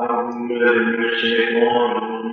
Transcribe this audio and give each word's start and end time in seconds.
عَمَّا 0.00 0.72
يُشْرِكُونَ 0.98 2.32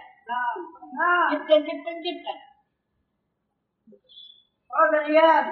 نعم 1.01 1.33
جدا 1.33 1.57
جدا 1.57 1.93
جدا. 2.07 2.35
هذا 4.79 4.99
اياب 5.05 5.45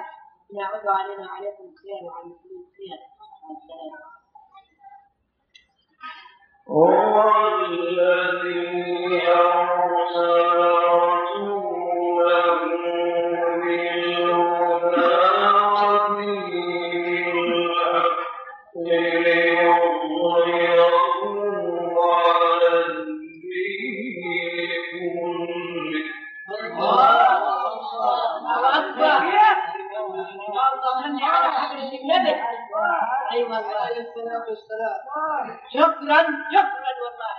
يعود 0.60 0.88
علينا 0.88 1.32
عليكم 1.32 1.64
الخير 1.64 2.00
وعلى 2.04 2.24
المسلمين 2.24 2.64
الخير 2.68 3.00
والسلام 3.50 3.94
الذي 7.66 8.79
الله 33.60 33.80
عليه 33.86 34.02
الصلاة 34.10 34.46
والسلام 34.50 34.98
شكرا 35.74 36.20
شكرا 36.56 36.92
والله 37.04 37.36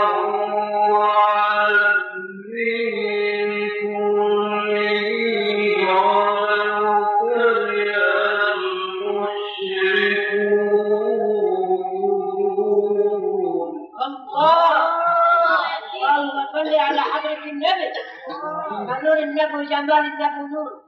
kuendelea 19.36 19.48
kulishambia 19.50 20.00
litapuduru. 20.00 20.82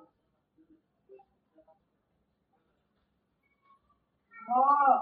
هو 4.48 4.98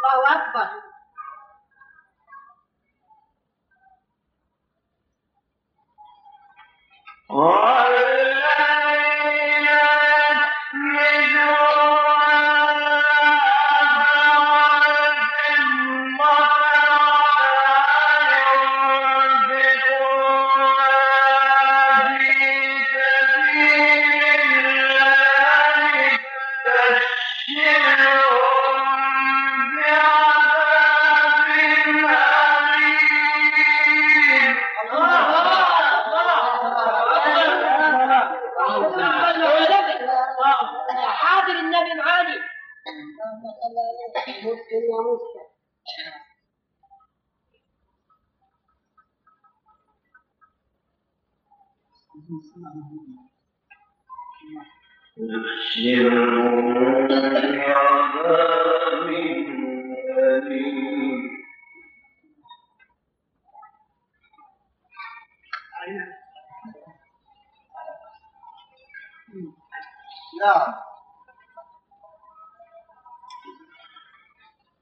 Palapa. 0.03 0.65
Oh! 7.31 7.70
نعم 70.41 70.75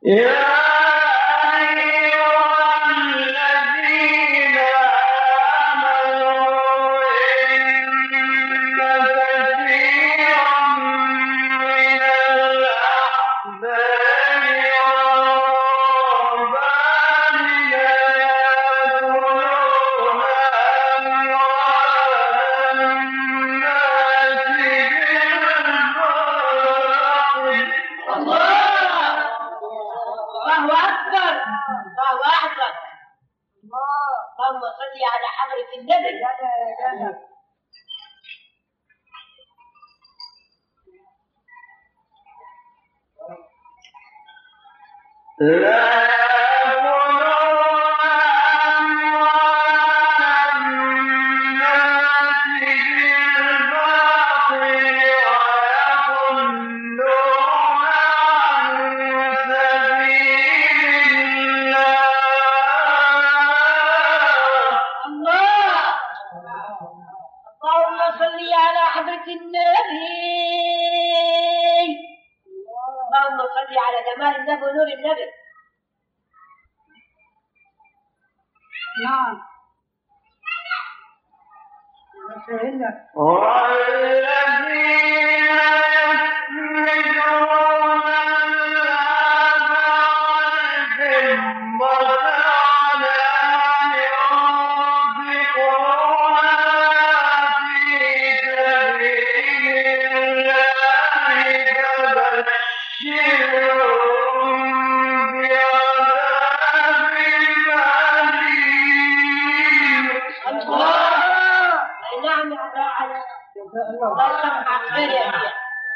يا 0.05 0.68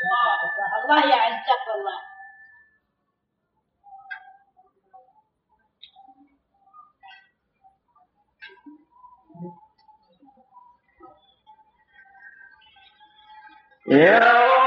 الله 0.03 0.85
الله 0.85 1.01
يعزك 1.17 1.65
الله 1.77 2.01
يا 13.91 14.62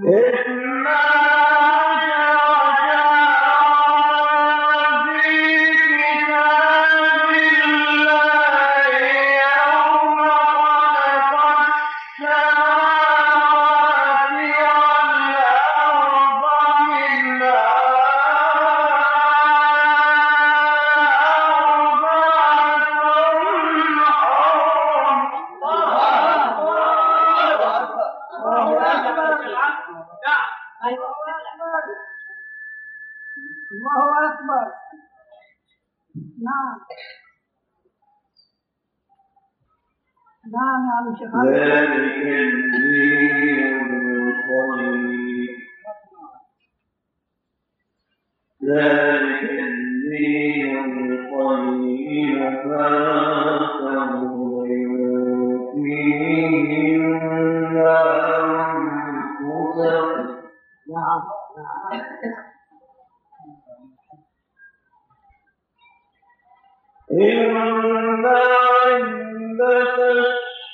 إِنَّا 0.07 0.99
نعم 36.15 36.79
يا 40.87 40.93
علي 40.97 41.09
الشيخ 41.13 41.31
ذلك 41.45 42.25
الدين 42.25 43.61
القيم 44.15 45.47
ذلك 48.63 49.43
الدين 49.43 50.85
القيم 50.85 52.43
Devananda, 67.19 68.37
Indra, 68.95 69.75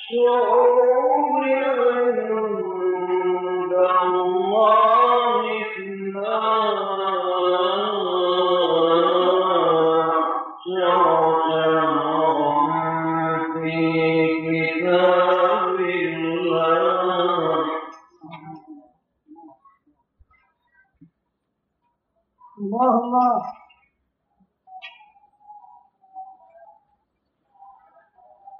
Shri, 0.06 0.26
Om, 0.30 2.05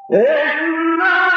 Allah 0.09 1.36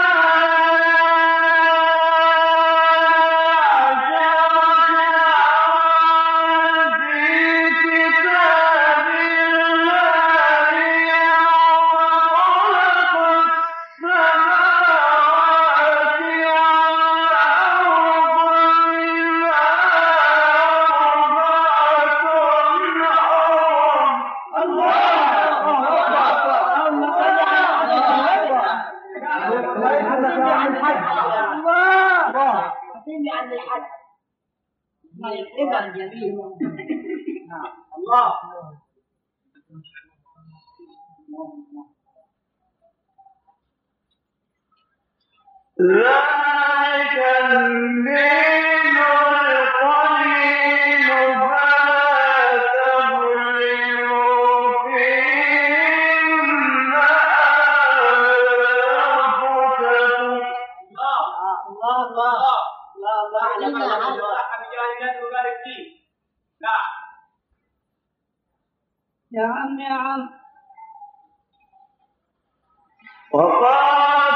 الله 61.70 61.96
الله 62.08 62.42
لا 63.04 63.14
الله 63.24 63.44
على 63.54 63.66
ما 63.74 63.80
صح 63.88 64.50
مجاهدا 64.62 65.10
وبارك 65.26 65.58
فيه 65.64 65.86
نعم 66.62 66.90
يا 69.32 69.46
عم 69.48 69.80
يا 69.80 69.94
عم 69.94 70.40
وقال 73.34 74.28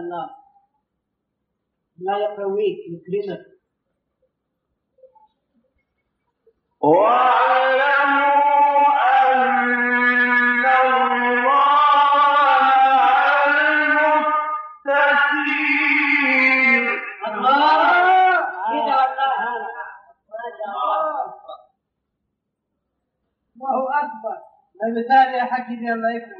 الله 0.00 0.30
لا 1.98 2.18
يقويك 2.18 2.78
يكرمك 2.88 3.46
واعلموا 6.80 8.40
الله 23.56 23.98
أكبر 24.02 24.36
المثال 24.84 25.34
يا 25.34 25.44
حكيم 25.44 25.92
الله 25.92 26.10
يكرم 26.16 26.39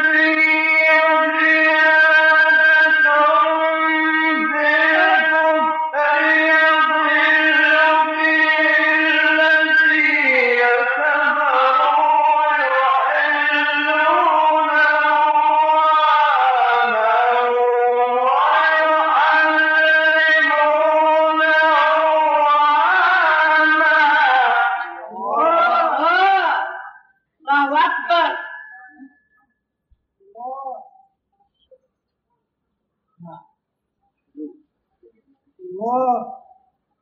الله. 35.71 36.37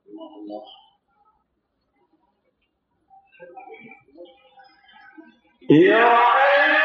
الله 0.07 0.35
الله 0.37 0.63
يا 5.71 6.78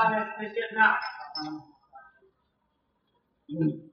Amen. 0.00 0.26
Take 0.40 0.52
it 0.52 0.72
now. 0.76 0.96
Mm. 3.52 3.90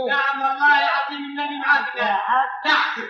نعم 0.09 0.41
والله 0.41 0.79
العظيم 0.79 1.39
انني 1.39 1.59
معك 1.59 1.95
نعم. 2.65 3.05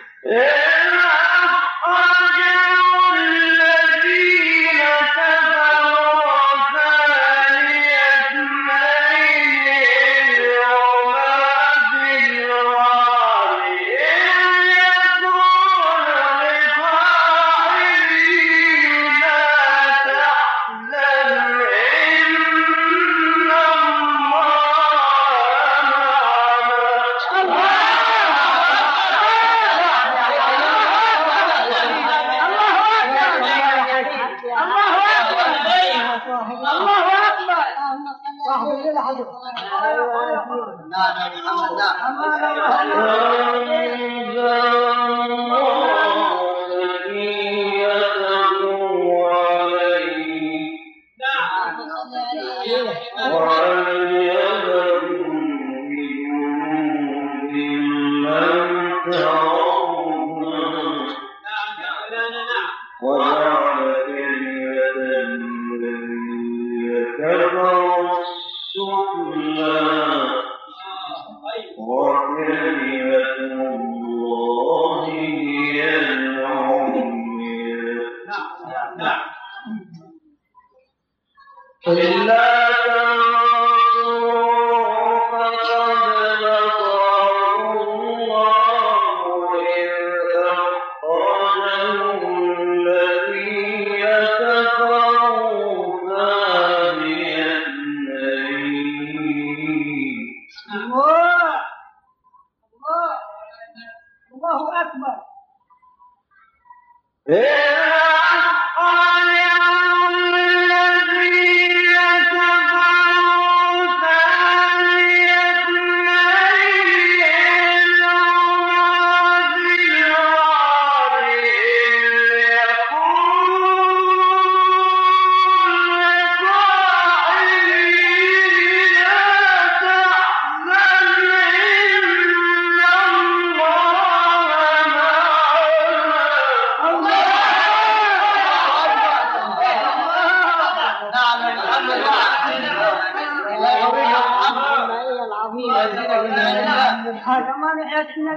ان 148.18 148.28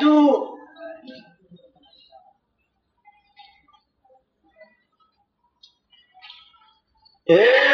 do. 0.00 0.58
Yeah. 7.28 7.69